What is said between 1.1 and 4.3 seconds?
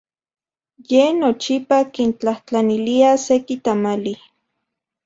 nochipa kintlajtlanilia seki tamali.